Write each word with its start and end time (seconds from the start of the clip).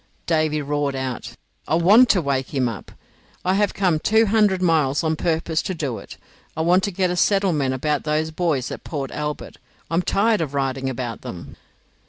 Davy 0.25 0.63
roared 0.63 0.95
out, 0.95 1.33
"I 1.67 1.75
want 1.75 2.09
to 2.09 2.23
wake 2.23 2.55
him 2.55 2.67
up. 2.67 2.91
I 3.45 3.53
have 3.53 3.75
come 3.75 3.99
two 3.99 4.25
hundred 4.25 4.59
miles 4.59 5.03
on 5.03 5.15
purpose 5.15 5.61
to 5.61 5.75
do 5.75 5.99
it. 5.99 6.17
I 6.57 6.61
want 6.61 6.81
to 6.85 6.91
get 6.91 7.11
a 7.11 7.15
settlement 7.15 7.75
about 7.75 8.03
those 8.03 8.31
buoys 8.31 8.71
at 8.71 8.83
Port 8.83 9.11
Albert. 9.11 9.57
I 9.91 9.93
am 9.93 10.01
tired 10.01 10.41
of 10.41 10.55
writing 10.55 10.89
about 10.89 11.21
them." 11.21 11.55